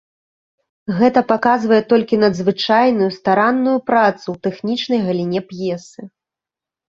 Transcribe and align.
Гэта 0.99 1.21
паказвае 1.31 1.77
толькі 1.93 2.19
надзвычайную 2.23 3.09
старанную 3.17 3.77
працу 3.91 4.23
ў 4.23 4.37
тэхнічнай 4.49 4.99
галіне 5.07 5.41
п'есы. 5.51 6.01